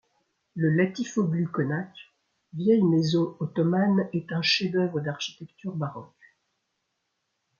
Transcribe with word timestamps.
Le 0.55 0.71
Latifoglu 0.71 1.45
Konak, 1.51 1.95
vieille 2.55 2.81
maison 2.81 3.37
ottomane, 3.39 4.09
est 4.13 4.31
un 4.31 4.41
chef 4.41 4.71
d'œuvre 4.71 4.99
d'architecture 4.99 5.75
baroque. 5.75 6.39